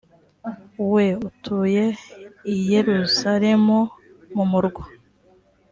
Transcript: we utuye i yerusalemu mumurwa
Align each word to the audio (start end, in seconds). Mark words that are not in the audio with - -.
we 0.93 1.05
utuye 1.27 1.85
i 2.53 2.55
yerusalemu 2.71 3.77
mumurwa 4.35 4.85